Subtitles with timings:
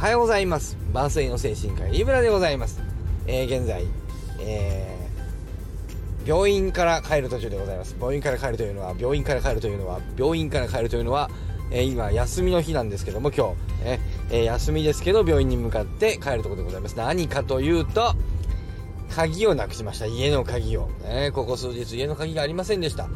[0.00, 0.78] はようございます。
[0.94, 2.80] 万世の精神科医リブラでございます、
[3.26, 3.84] えー、現在、
[4.40, 7.94] えー、病院から帰る途中でございます。
[8.00, 11.28] 病院から帰るというのは病院から帰るというのは病院から帰るというのは、
[11.70, 14.00] えー、今休みの日なんですけども今日、
[14.30, 16.96] え、休みですけど病院に向かって帰るところでございます。
[16.96, 18.14] 何かというと
[19.14, 20.06] 鍵をなくしました。
[20.06, 23.08] 家の鍵を、ね、ここ数日家の鍵がありませんでした、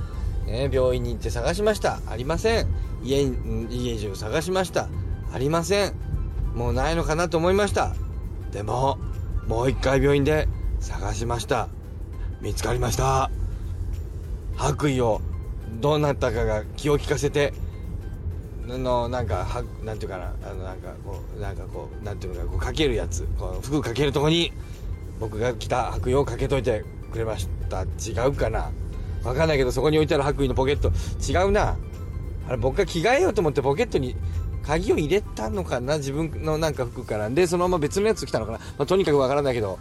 [0.45, 2.01] ね、病院に行って探しました。
[2.07, 2.67] ありません。
[3.03, 3.23] 家
[3.71, 4.91] 家中探しました。
[5.32, 6.14] ありません。
[6.54, 7.94] もうないのかなと思いました。
[8.53, 8.99] でも
[9.46, 10.49] もう一回病院で
[10.81, 11.68] 探しました。
[12.40, 13.31] 見つかりました。
[14.57, 15.21] 白衣を
[15.81, 17.53] どうなったかが気を利かせて
[18.67, 23.26] のなんかはなんていうかなあのなんかこうなんかこうなんていうのかこうかけるやつ。
[23.39, 24.53] こう服かけるとこに
[25.21, 27.82] 僕が着た白衣をかけといてくれました。
[27.82, 28.71] 違うかな。
[29.25, 30.93] わかんないけどそこに置いてある白衣のポケット。
[31.21, 31.76] 違うな。
[32.47, 34.14] あれ僕が着替えようと思ってポケットに
[34.67, 37.29] 鍵を入れたのかな自分のなんか服から。
[37.31, 39.79] でそのまま別のやつ着たのかな、まあ、とにかくわからないけど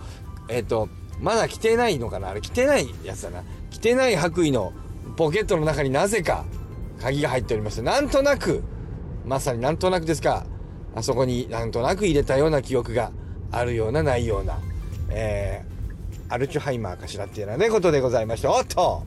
[0.50, 0.90] えっ、ー、と
[1.20, 2.30] まだ着てないのかな？
[2.30, 3.44] あれ着てないやつだな。
[3.70, 4.74] 着てない白衣の
[5.16, 6.46] ポケットの中になぜか
[7.02, 7.82] 鍵が入っておりまして。
[7.82, 8.64] なんとなく
[9.26, 10.46] まさになんとなくですか
[10.96, 13.12] あそこになんとなく入れたような記憶が
[13.52, 14.60] あるようなないような
[15.10, 18.48] えー、アルチュハイマーかしらっていうようなねことでございまして。
[18.48, 19.04] おっと！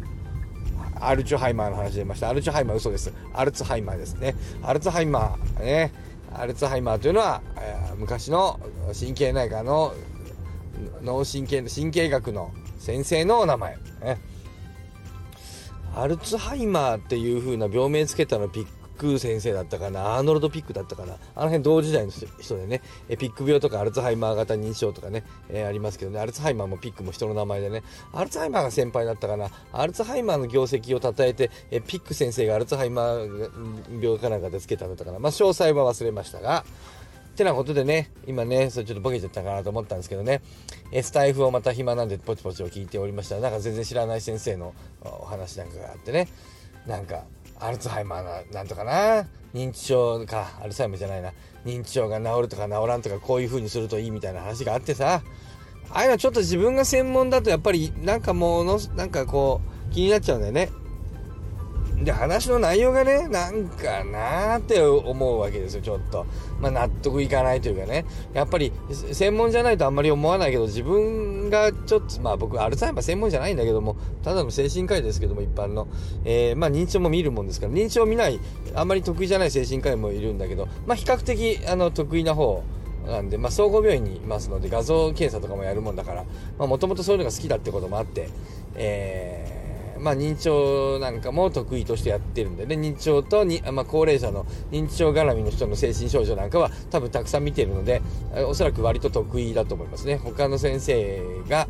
[1.01, 2.29] アルツハイマーの話出ました。
[2.29, 3.13] アルツハイマー嘘です。
[3.35, 4.35] アルツハイマーですね。
[4.63, 5.93] アルツハイマー、ね。
[6.33, 8.61] アルツハイマーというのは、えー、昔の
[8.99, 9.95] 神経内科の
[11.03, 13.77] 脳神経、神経学の先生のお名前。
[14.03, 14.19] ね。
[15.95, 18.67] アルツハイマーっていう風な病名つけたのピッ
[18.97, 22.83] ク先生だったかなアーノルド・ピックだったかなあの辺同時代の人でね
[23.19, 36.65] ピック病とかアルツハイマー型認知症とかね、えー、ありますけどねアルツハイマーもピックも人の名前でねアルツハイマーが先輩だったかなアルツハイマーの業績を称えてえピック先生がアルツハイマー病かなんかでつけたんだったかなまあ詳細は忘れましたが
[37.37, 40.41] ってなことでね、今ね、それちょっとボケちゃったかなと思ったんですけどね、
[40.91, 43.35] えスタイフをまた暇なんでポチポチを聞いておりました。
[43.35, 44.73] ら、なんか全然知らない先生の
[45.03, 46.29] お話なんかがあってね、
[46.87, 47.25] なんか、
[47.59, 51.33] アルツハイマーな、なんとかな、認知症か、アルツハイマーじゃないな、
[51.65, 55.23] 認知症が治るとか治らんとか、こういう風にするといいみたいな話があってさ、
[55.91, 60.71] ああいうのちょっと自分が専門だと、やっぱり、なんかもの、なんかこう、気になっちゃうんだよね。
[62.03, 66.27] で、話の内容がね、なんかなーって思うわけですよ、ちょっと。
[66.61, 68.05] まあ、納得いかないというかね。
[68.35, 75.89] やっぱり、専門じゃないとあんまり思わないけど、自分がちょっと、まあ僕、アルツハイマー専門じゃないんだけども、ただの精神科医ですけども、一般の。
[76.25, 78.41] えー、まあ認知症も見るもんですから、認知症を見ない、
[78.75, 82.63] あんまり得意じゃない精神科医もいるんだけど、まあ比較的、あの、得意な方、
[83.07, 86.25] なんで、まあ、総合病院にいますので、画像検査とかもやるもんだから、
[86.59, 88.29] まあ、もともとそういうのが好きだってこともあって、
[88.75, 89.46] えー、
[90.01, 92.77] まあ、認知症なんかも得意としてやってるんでね。
[92.77, 98.03] 認知症とに、まあ、高齢者の認知症絡みの人の精神症状なんかは多分たくさん見てるので
[98.49, 100.17] おそらく割と得意だと思いますね。
[100.17, 101.69] 他の先生が、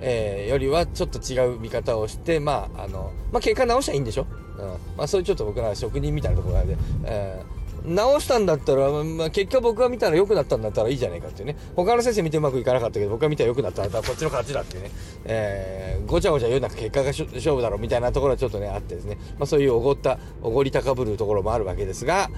[0.00, 4.26] えー、よりはちょっと違う見方をしてまああの、まあ、結果直したらいいんでしょ、
[4.58, 4.66] うん。
[4.96, 7.57] まあ、そういうちょっと僕ら職人みたいなところなんで、えー
[7.88, 11.56] 直したんだったら、まあ、結果僕が見たら良くなったんだったらいいじゃないかっていうね。
[11.74, 14.90] 他の先生見てうまくいかなかったけど、僕が見たら良くなったんだったらこっちの勝ちだっていうね。
[15.24, 19.18] えー、ごちゃごちゃ言うな結果が勝負だろうみたいなところはちょっとね、あってですね。
[19.38, 22.30] まあそういうおごった、おごり高ぶるところもあるわけですが、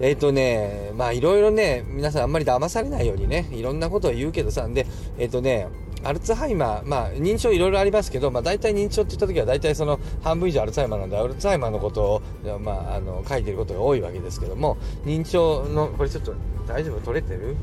[0.00, 4.86] えっ、ー、とね、まあいろいろね、皆さんあんまり騙されないようにね、いろんなことを言うけどさ、んで、
[5.18, 5.68] えっ、ー、とね、
[6.04, 16.34] アルツハイマー、まあ、認知症いろいろありますけど、まあ、大体認知症って言った時は大体その半分以上アルツハイマーなんで、アルツハイマーのことを、まあ、あの書いてることが多いわけですけども、認知症の、これちょっと
[16.66, 17.56] 大丈夫取れてる？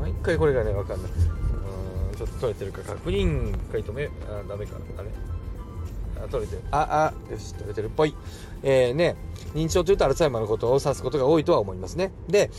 [0.00, 1.10] 毎回これがね、わかんない。
[1.12, 4.76] うん、ちょっと取れてるか確認書いてめ、あ、ダメか。
[4.98, 5.08] あれ？
[6.24, 6.62] あ取れてる。
[6.70, 8.14] あ、あ、よし、取れてるっぽい。
[8.62, 9.16] えー、ね、
[9.54, 12.10] 認知症というとアルツハイマーのことを指すことが多いとは思いますね。
[12.28, 12.50] で、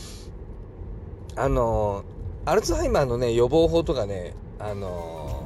[1.36, 2.04] あの
[2.44, 5.42] アルツハイマーのね、予防法とかね、あの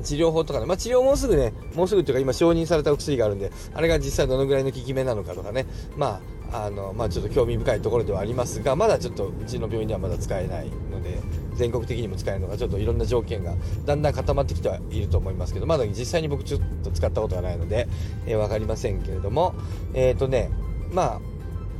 [0.00, 5.66] ー、治療法とかね、まあ、治療もうすぐね、もうすぐっていうか今承認されたお薬があるんで、あれが実際どのぐらいの効き目なのかとかね、
[5.96, 6.20] ま
[6.52, 11.18] あ、あの、まあ、ちょっと興味深いところではありますが、まだちょっとうちの病院ではまだ使えないので、
[11.54, 13.54] 全国的にも使えるのがちょっといろんな条件が
[13.84, 17.88] だんだん固まってきてはいると思いますけど、まだ実際に僕ちょっと使ったことがないので、
[18.26, 19.54] えー、わかりませんけれども、
[19.94, 20.50] えっ、ー、とね、
[20.92, 21.20] まあ、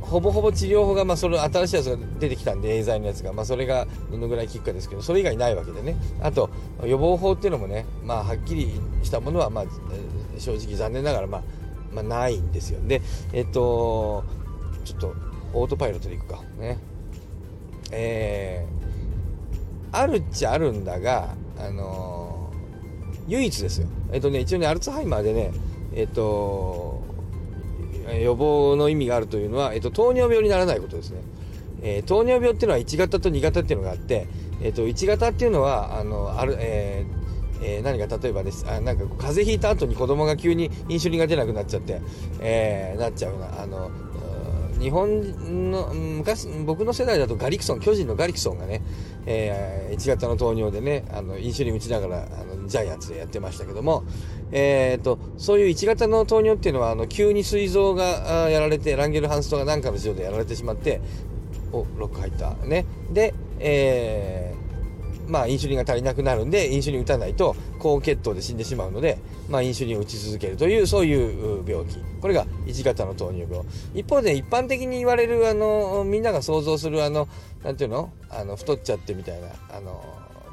[0.03, 5.95] ほぼほぼ治療法が、まあ、その新しいやつが出てきたんで、エーザイのやつが、まあ、それがどのぐらい効くかですけど、それ以外ないわけでね。
[6.21, 6.49] あと、
[6.83, 9.65] 予防法っていうのもね、まあ、はっきりしたものは、まあ、
[10.37, 11.43] 正直残念ながら、まあ、
[11.93, 12.79] まあ、ないんですよ。
[12.85, 13.01] で、
[13.31, 14.23] えっと、
[14.83, 15.15] ちょっと、
[15.53, 16.41] オートパイロットでいくか。
[16.59, 16.77] ね。
[17.91, 22.51] えー、あるっちゃあるんだが、あの、
[23.27, 23.87] 唯一ですよ。
[24.11, 25.51] えっとね、一応ね、アルツハイマーでね、
[25.95, 26.92] えっと、
[28.11, 31.21] 予防の意味があるというのは、えっと、糖尿病にならないことですね。
[31.81, 34.27] えー、糖尿病っていうのは1型と2型っていうのがあって、
[34.61, 42.01] えっと、1型っていうのはあのある、えーえー、何か例えばですあなんか風邪ひいた後に子供が急にインシュリンが出なくなっちゃって、
[42.39, 43.91] えー、なっちゃうなあの
[44.79, 48.81] 日本の昔僕の世代だとガリクソン巨人のガリクソンがね、
[49.25, 54.03] えー、1型の糖尿でねあのインシュリン打ちながらあのジャイアンツでやってましたけども、
[54.51, 61.01] えーと、そういう1型の糖尿っていうのはあの急に膵臓がやられてランゲルハンストが何かの事情でやられてしまって
[61.71, 62.53] おロック入った。
[62.65, 62.85] ね。
[63.11, 64.52] で、えー、
[65.33, 69.17] まあインシュリンが足りなくなるんでインシュリン打たないと高血糖で死んでしまうので、
[69.49, 71.97] まあ、インシュリンを打ち続けるというそういう病気。
[72.21, 73.65] これが1型の糖尿病。
[73.95, 77.27] 一方で一般的に言われるあのみんなが想像するあの
[77.63, 78.13] なんていうの？
[78.29, 80.03] あの太っちゃってみたいなあの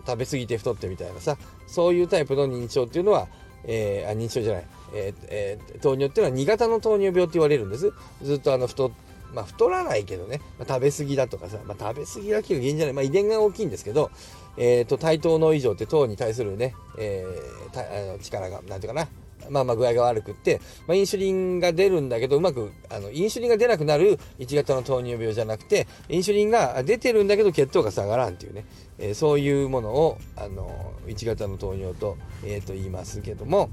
[0.06, 1.37] 食べ過ぎて太ってみたいなさ
[1.67, 3.29] そういうタイプの認知症っていうのは、
[3.65, 7.93] えー、あ認知症じゃない、えーえー、糖尿っていうのは2型の糖尿病って言われるんです。
[8.23, 8.91] ずっとあの太
[9.32, 14.11] まあ、太らないけどね、まあ、食べ過ぎだとかさ、まあ、食べ過ぎだけが原因じゃない、まあ、遺伝が大きいんですけど、
[14.56, 19.08] えーと、対等の以上って糖に対するね、えー、あの力がなんていうかな。
[19.49, 28.64] まあまあ具合が悪くって、まあ、インシュリンが出るんだけどうまくあのインシュリンが出なくなる1型の糖尿病じゃなくてインシュリンが出てるんだけど血糖が下がらんっていうね、
[28.99, 33.70] えー、そういうものをあの1型の糖尿と,、えー、と言いますけども、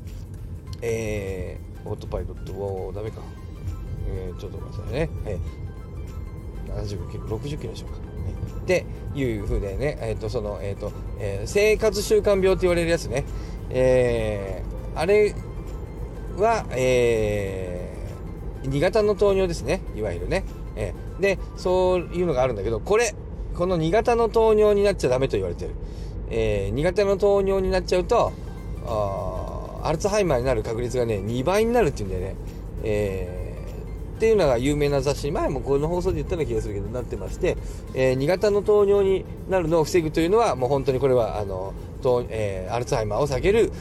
[0.81, 3.21] えー、オートパイロットをダメか、
[4.07, 8.06] えー、ちょっと待ってくださいね、えー、75キロ60キロでしょうか。
[8.61, 8.85] って
[9.15, 13.25] いうふうでね、えーとそのえーとえー、生活習慣病って言われるやつね、
[13.69, 15.33] えー、あれ
[16.37, 19.81] は、えー、2型の糖尿ですね。
[19.95, 20.43] いわゆるね、
[20.75, 23.15] えー、でそういうのがあるんだけどこれ
[23.55, 25.71] この2型の糖尿になっちゃダメと言われてる、
[26.29, 28.31] えー、2型の糖尿になっちゃうと
[29.83, 32.35] アルツハイマーになる確率がね2倍になるっていうんだよね、
[32.83, 33.46] えー
[34.17, 37.55] っていうのが有名な雑誌前もこの放送で言ったような気がするけどなってまして、
[37.93, 41.75] えー、2型の糖尿になるのを防ぐというのはもう本当にこれはあの、
[42.29, 43.71] えー、アルツハイマーを避ける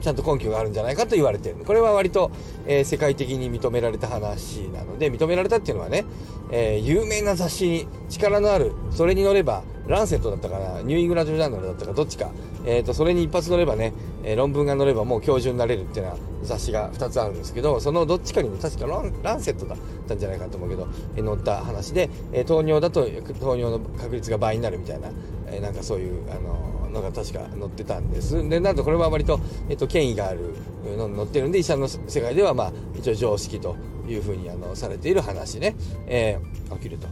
[0.00, 1.56] ちゃんと根拠があるんじゃないかと言われてる。
[1.64, 2.30] これは割と、
[2.66, 6.04] えー、世界的に認められた話なので認められたっていうのはね、
[6.50, 10.82] え、有名な雑誌に力のあるそれに乗ればランセットだったかな？
[10.82, 11.92] ニューイングランドジャーナルだったか？
[11.92, 12.30] どっちか、
[12.64, 13.92] えーと、それに一発乗ればね、
[14.22, 18.86] えー、論文が載ればもう教授になれるっていうような雑誌が2つあるんですけどそのどっちかにも確か
[19.22, 19.78] ランセットだっ
[20.08, 23.04] たんじゃないかと思うけど、えー、載った話で、えー、糖尿だと
[23.40, 25.08] 糖尿の確率が倍になるみたいな、
[25.48, 28.48] えー、なんかそういうあののが確か載ってたんです。
[28.48, 30.54] でなんとこれは割と、えーと、権威がある
[30.96, 33.74] のに載ってるんで医者の世界ではまあ一応常識と
[34.06, 35.74] いうふうにあのされている話ね、
[36.06, 37.08] えー、起きると。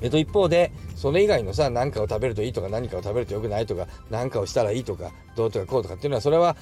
[0.00, 6.56] えっと、一方で、それ以外のさ、何かを食べるといいとか、何かを食べると良くないとか、何かをしたらいいとか、どうとかこうとかっていうのは、それは、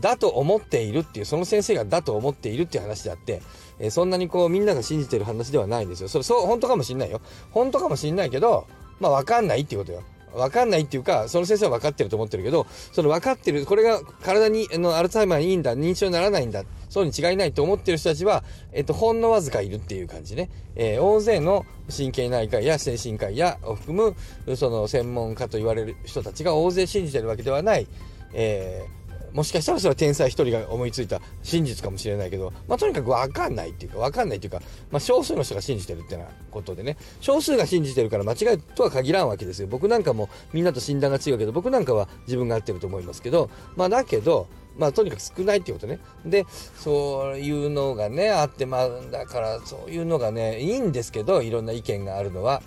[0.00, 3.42] だと思っているっていう、その先生がだと思っているっていう話であって、
[3.78, 6.08] えそんなにこう、みんなが信じてる話ではないんですよ。
[6.08, 7.20] それ、そう、本当かもしんないよ。
[7.50, 8.66] 本当かもしんないけど、
[8.98, 10.02] まあ、わかんないっていうことよ。
[10.34, 20.50] 分かんないっていうか、その先生は分かってると思ってるけど、その分かってる、これが体に、あの、アルツハイマーにいいんだ、認知症にならないんだ、そうに違いないと思ってる人たちは、えっと、ほんのわずかいるっていう感じね。
[20.76, 21.64] えー、大勢の
[21.96, 24.14] 神経内科医や精神科医やを含
[24.46, 27.86] む、その専門家と言われる人たちが大勢信じてるわけではない、
[28.34, 29.00] えー
[29.32, 34.60] もしかしたらそれは天才一人が思いついた真実かもしれないけど、まあ、とにかく分かんないっていうか分かんないっていうか、
[34.90, 36.96] まあ、少数の人が信じてるってなことでね。
[37.20, 39.68] 少数が信じてるから間違いとは限らんわけですよ。
[39.68, 44.48] 僕なんかもみんなと診断が違うけど僕なんかは自分が合ってると思いますけどまあだけど
[44.80, 46.00] まあとにかく少ないっていうことね。
[46.24, 46.46] で
[46.76, 52.62] そういうのがねあってまあだからそういうのがねいいんですけどいろんな意見があるのは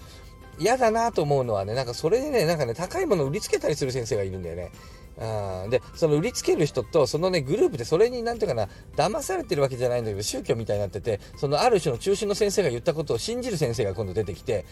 [0.60, 4.72] 嫌だなと思うのはねなんかそれでねなんかね高いものを売りつけたりする先生がいるんだよね。
[5.20, 14.66] あでその売りつける人とそのねグループでそれに何ていうかな騙されてるわけじゃないんだけど宗教みたいになっててそのある種の中心の先生が言ったことを信じる先生が今度出てきて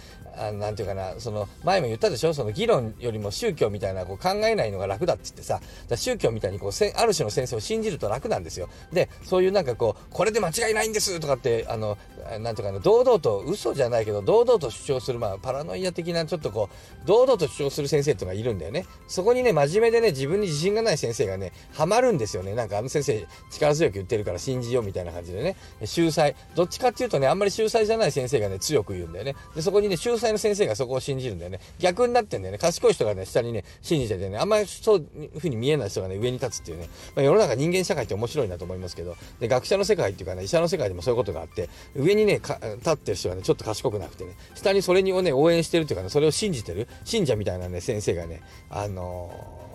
[0.60, 2.34] 何ていうかなその前も言ったでしょ？
[2.34, 5.60] その議論よりも宗教みたいなこう考えないのが楽だっつってさ
[5.96, 8.70] 宗教みたいにこうせある種の先生を信じると楽なんですよ。
[8.92, 11.98] でそういうなんかこうこれで間違いないんですとかってあの
[12.40, 16.70] なんていうかな堂々と嘘じゃないけど堂々と主張するまあパラノイア的なちょっとこ
[17.04, 18.86] う堂々と主張する先生っていうのがいるんだよね。
[19.08, 22.56] そこにね真面目でね自分分に自信がない先生がね、ハマるんですよね。
[22.56, 26.36] なんかあの先生力強く言ってるから信じようみたいな感じでね、秀才。
[26.56, 29.36] どっちかっていうとね、あんまり秀才じゃない先生がね、強く言うんだよね。
[29.56, 31.60] で、そこにね、秀才の先生がそこを信じるんだよね。
[31.80, 32.58] 逆になってんだよね。
[32.58, 49.71] 賢い人がね、下にね、信じててね、あんまりそういうふうに見えない人がね、上に立つっていうね、まあ、世の中人間社会って面白いなと思いますけど、で、学者の世界っていうかね、医者の世界でもそういうことがあって、上にね、立ってる人がね、ちょっと賢くなくてね、下にそれをね、応援してるっていうかね、それを信じてる、信者みたいなね、先生がね、あのー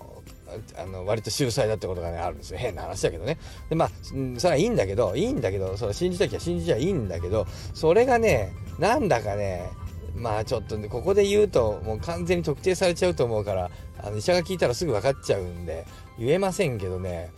[0.76, 2.58] あの割と秀才だってことがねあるんですよ。
[2.58, 3.38] 変な話だけどね。
[3.68, 3.90] でまあ
[4.38, 9.70] それはいいんだけどいいんだけどそれ信じたきゃ信じちゃいいんだけどそれがねなんだかね
[10.14, 13.70] まあちょっとねここで言うともう完全に特定されちゃうと思うから
[14.02, 15.86] あの医者が聞いたらすぐ分かっちゃうんで
[16.18, 17.30] 言えませんけどね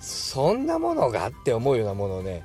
[0.00, 2.44] そんなものがって思うようなものをね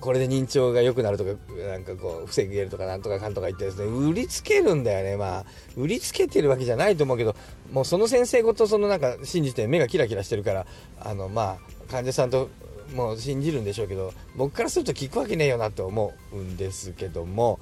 [0.00, 1.30] これで認知症が良くなるとか
[1.68, 5.44] なんかこう防げるとかなんとかかんとか言ってですね売りつけるんだよねまあ。
[5.76, 7.34] 売りつけてるわけじゃないと思うけど
[7.72, 10.66] もうその先生ごとそのなんか信じて目がキラキラしてるから
[11.00, 12.48] あのまあ患者さんと
[12.94, 17.58] もう信じるんでしょうけど僕からすると聞くわけねえよなと思うんですけども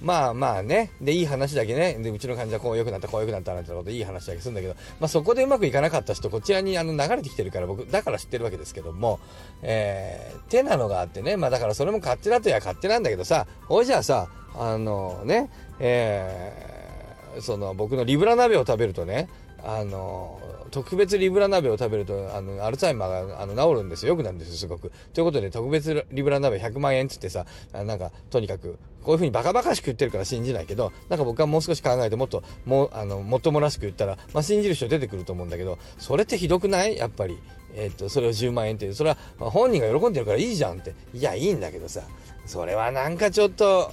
[0.00, 0.90] まあまあね。
[1.00, 1.94] で、いい話だけね。
[1.94, 9.18] で、うちの患者はこう良くなった、こう良くなったなんてこといい話だけするんだけど、まあそこでうまくいかなかった人、こちらにあの流れてきてるから僕、だから知ってるわけですけども、
[9.62, 11.36] えー、手なのがあってね。
[11.36, 15.50] まあだからそれも勝手だとや勝手なんだけどさ、ほいじゃあさ、あのね、
[15.80, 19.28] えー、その僕のリブラ鍋を食べるとね、
[19.64, 20.40] あの
[20.70, 24.10] 特別リブラ鍋を食べるとあのアルツハイマーがあの治るんですよ。
[24.10, 24.92] よくなるんですよすごく。
[25.12, 36.96] ということで特別リブラ鍋100万円っつってさなんかとにかくこういうふうにバカバカしく言ってるから信じないけどなんか僕はもう少し考えてもっともうあのもっともらしく言ったら、まあ、信じる人出てくると思うんだけどそれってひどくない？
[36.96, 37.38] やっぱり。
[37.74, 38.94] えー、とそれを10万円っていう。
[38.94, 40.94] それは本人が喜んでるからいいじゃんって。
[41.12, 42.00] いやいいんだけどさ。
[42.46, 43.92] それはなんかちょっと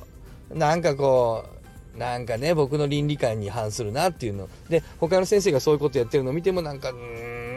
[0.49, 1.54] なんかこう
[1.97, 4.49] なんかね、僕の倫理観に反するなっていうの。
[4.69, 6.97] で、他の先生がそういうことやってるのを見てもなんか、うん、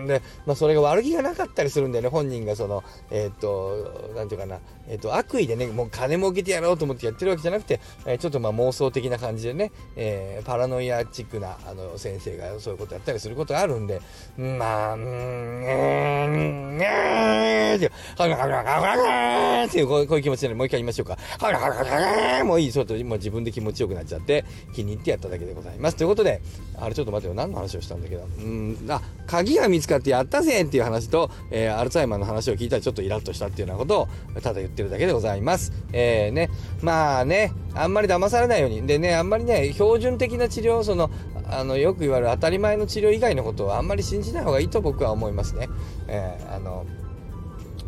[0.09, 14.01] で、まあそれが悪気がなかったりするんだよね、本人がその、えー、っと、なんていうかな、えー、っと、悪意でね、もう金儲けてやろうと思ってやってるわけじゃなくて、えー、ちょっとまあ妄想的な感じでね、えパラノイアチックな、あの、先生がそういうことやったりすることがあるんで、
[14.37, 21.19] まあ、うーん、えー、えー、ってい、はがはがはがはっていう、こういう気持ちで、もう一回言いましょうか。
[21.39, 25.97] はがはがはがもういい、ちょっと今自分で気持ちよくなっちゃって、気に入ってやっただけでございます。
[25.97, 26.41] ということで、
[26.77, 34.09] あれちょっと待ってよ、何の話をしたんだけど、うん、あ、鍵が見つかっってやったぜっていう話と、えー、アルツハイマーの話を聞いたらちょっとイラッとしたっていうようなことを、
[34.41, 35.73] ただ言ってるだけでございます。
[35.93, 36.51] えー、ね、
[36.83, 38.87] まあね、あんまり騙されないように。
[38.87, 41.11] でね、あんまりね、標準的な治療、その、
[41.51, 45.69] あの、よく言われる当たり前の治療以外のことはあんまり信じない方がいいと僕は思いますね。
[46.09, 46.85] えー、あの、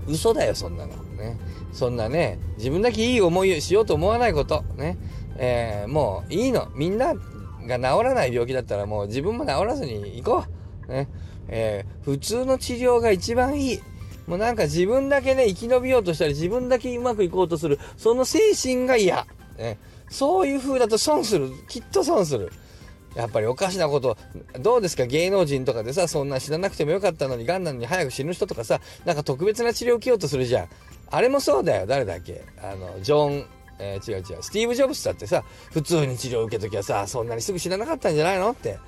[0.07, 0.95] 嘘だよ、そんなの。
[1.17, 1.39] ね。
[1.73, 4.63] そんなね、自分だけいい思いをしようと思わないこと。
[4.77, 4.99] ね。
[5.37, 6.69] えー、もういいの。
[6.75, 7.15] みんな
[7.67, 10.45] が治らない病気だったらもう自分も治らずに行こ
[10.89, 10.93] う。
[10.93, 11.09] ね。
[11.51, 13.81] えー、普通の治療が一番いい。
[14.27, 19.27] もうなんか自分だけね、生き延びようとしたり、自分だけうまくいこうとする、その精神が嫌。
[19.59, 19.79] ね。
[20.09, 21.51] そういう風だと損する。
[21.69, 22.53] きっと損する。
[23.17, 24.17] やっぱりおかしなこと、
[24.61, 25.05] どうですか？
[25.07, 30.69] 芸能人とかでさ、そんな死ななくてもよかったのに、ガンなのに早く死ぬ人とかさ、なんか特別な治療を受けようとするじゃん。
[31.11, 31.87] あれもそうだよ。
[31.87, 32.45] 誰だっけ？
[32.63, 33.47] あの、ジョン、
[33.81, 34.43] えー、違う違う。
[34.43, 35.43] スティーブ・ジョブスだってさ、
[35.73, 38.51] 普通に治療を受けときはさ、そんなにすぐ死ななかったんじゃないの？
[38.53, 38.79] って。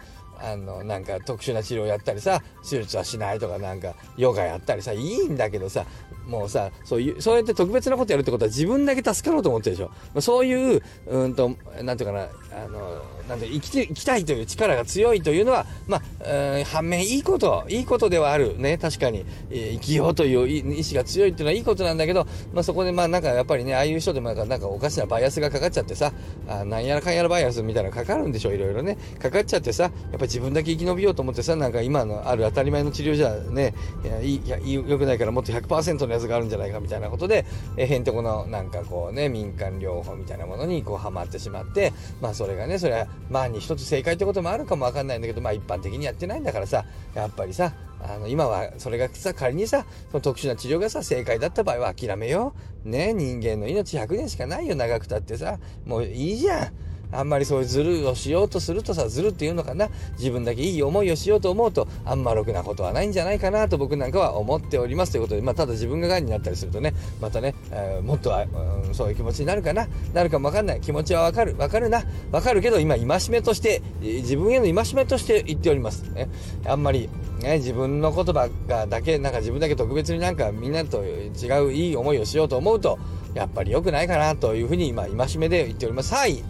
[0.43, 5.87] あの、なんか特殊な治療やったりさ、手術はしないとかなんか、ヨガやったりさ、いいんだけどさ、
[6.27, 10.21] もうさ、そういう、そうやって特別なことやるってことは自分だけ助かろうと思ってるでしょ。
[10.21, 18.59] そういう、うんと、なんていうかな、あの、なんて生きて、生きたいという力が強いというのは、まあ、反面いいこと、いいことではある。
[18.59, 26.13] ね、確かに、えー、生きようという意志が強いっていうのはいいことなんだけど、まあそこでまあなんかやっぱりね、ああいう人でもなんかおかしなバイアスがかかっちゃってさ、
[26.49, 28.97] あなんやらかんやらバイアスみたいなのかかるんでしょう、いろいろね。
[29.21, 46.85] かかっちゃってさ、やっぱ自分だけ生き延びようと思ってさ、なんか今のある当たり前の治療じゃね、いや、いい、いや、良くないからもっと100%のやつがあるんじゃないかみたいなことで、えへんてこのなんかこうね、民間療法みたいなものにこうハマってしまって、まあそれがね、それは万に一つ正解ってこともあるかも分かんないんだけど、まあ一般的にやってないんだからさ、
[47.15, 52.53] やっぱりさ、あの、今は、それがさ、仮にさ、その特殊な治療がさ、正解だった場合は諦めよ
[52.85, 52.89] う。
[52.89, 55.61] ね、人間の命100年しかないよ、長くたってさ。
[55.87, 56.73] もういいじゃん。
[57.13, 59.89] あんまりそういうズルをしようとするとさ、ズルっていうのかな？
[60.19, 68.45] 自分だけいい思いをしようと思うと、あんまろくなことはないんじゃないかなと僕なんかは思っておりますということで、まあ、ただ自分が癌になったりするとね、またね、えー、もっとは、
[68.87, 69.87] うん、そういう気持ちになるかな？
[70.15, 70.81] なるかもわかんない。
[70.81, 71.57] 気持ちはわかる。
[71.59, 72.03] わかるな。
[72.31, 76.03] わかるけど、今、戒めとして、自分への戒めとして言っております。
[76.13, 76.29] ね。
[76.65, 77.09] あんまり、
[77.41, 82.99] ね、自分の言葉がだけ、なんか自分だけ特別になんかみんなと違ういい思いをしようと思うと、
[83.35, 86.15] やっぱり良くないかなというふうに今、戒めで言っております。
[86.15, 86.45] はい。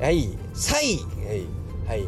[0.00, 1.46] はい、さい、はい、
[1.88, 2.02] はい、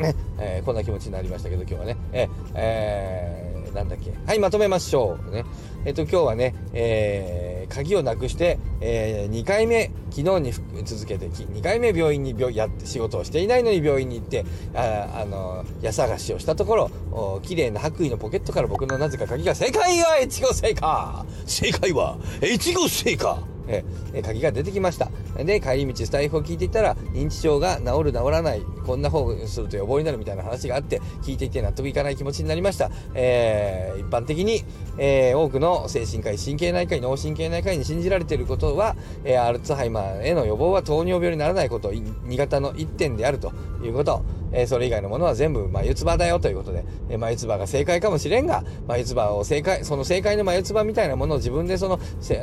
[0.00, 5.30] ね、え、こんな気持ちになりましたけど、今日はね、え、えー、なんだっけ、はい、まとめましょう。
[5.32, 5.44] ね、
[5.84, 10.52] えっ、と、今日はね、えー、鍵をなくして、えー、2回目、昨日に
[10.84, 14.44] 続けて、2回目病院に病やって仕事をしていないのに病院に行って、
[14.74, 16.76] あ、あの、矢探しをしたとこ
[17.12, 20.00] ろ、綺麗な白衣のポケットから僕のなぜか鍵が、正解。
[20.02, 25.10] は越後製菓正解は越後製菓えー、鍵が出てきました。
[25.36, 34.62] で帰り道スタイフを聞いていたら認知症が治る治らないこんな方すると予防になるみたいな話があって聞いていて納得いかない気持ちになりました、えー、一般的に、
[34.98, 43.52] えー、多くの精神科医神経内科医脳神経内科医に信じられていることは、えアルツハイマーへの予防は糖尿病にならないこと2型の1点であると
[43.82, 44.22] いうこと。
[44.54, 51.98] えそれ以外のものは全部眉唾だよということで、え眉唾が正解かもしれんが、眉唾を正解、その正解の眉唾みたいなものを自分でその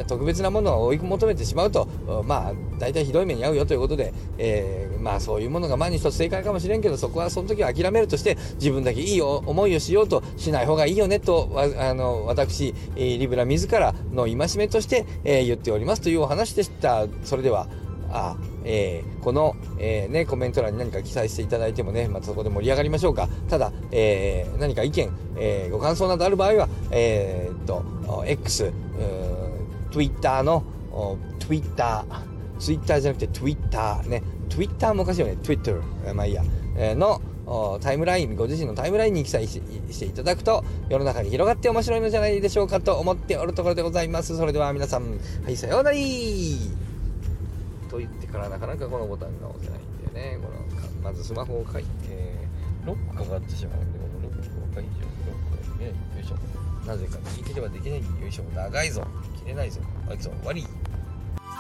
[0.08, 1.88] 特別なものを追い込む求めてしまうと、
[2.26, 17.06] まあ、大体ひどい目に遭うよということで、えー、まあそういうものが万に一つ正解かもしれんけど、そこはその時は諦めるとして、自分だけいい思いをしようとしない方がいいよねと、あの、私、リブラ自らの戒めとして、えー、言っておりますというお話でした。
[17.24, 17.68] それでは、
[18.14, 23.28] あえー、この、えー、ね、コメント欄に何か記載していただいてもね、またそこで盛り上がりましょうか。
[23.50, 27.84] ただ、えー、何か意見、えご感想などある場合は、えっと、
[28.26, 28.72] X、
[29.92, 30.64] Twitter の、
[31.40, 32.06] Twitter、
[32.60, 35.74] Twitter じゃなくて Twitter ね、Twitter もおかしいよね、Twitter、
[36.14, 36.44] まあいいや、
[36.78, 37.22] えの、
[37.82, 39.60] タイムライン、ご自身のタイムラインに記載し
[40.00, 44.38] ていただくと、世の中に広がって面白いのじゃないでしょうかと思っておるところでございます。
[44.38, 45.98] それでは皆さん、はい、さようなら。
[47.90, 50.40] と言ってからなかなかこのボタンが押せないんだよね。
[50.42, 51.90] このまずスマホを書いて
[52.86, 56.88] ロックかかってしまうんでこのロックを解除ロックをねよいしょ。
[56.88, 58.00] なぜか右手ではできない。
[58.00, 58.44] よいしょ。
[58.56, 59.06] 長いぞ。
[59.40, 59.82] 切れないぞ。
[60.08, 60.66] はいそう終わり。